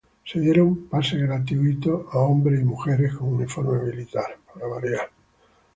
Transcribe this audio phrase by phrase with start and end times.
[0.25, 4.39] Se dieron pases gratuitos a hombres y mujeres con uniforme militar.